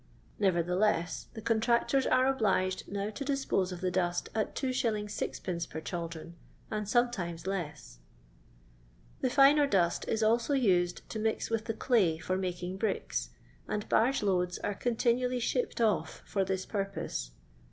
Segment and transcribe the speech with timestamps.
[0.39, 4.85] NeverthiBleas, the contractors are obliged now to dispose of the dust at 2t.
[4.97, 5.03] M.
[5.05, 6.31] per ehaldnm,
[6.71, 7.99] and sometimes less.
[9.21, 13.29] The finer dust is also uaed to mix with the clay for making bricks,
[13.67, 17.29] and baorge4oads are con tinually ahipped off for this purpose.